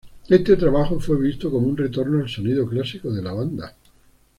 Este 0.27 0.55
trabajo 0.57 0.99
fue 0.99 1.15
visto 1.21 1.51
como 1.51 1.67
un 1.67 1.77
retorno 1.77 2.23
al 2.23 2.27
sonido 2.27 2.67
clásico 2.67 3.13
de 3.13 3.21
la 3.21 3.33
banda. 3.33 3.75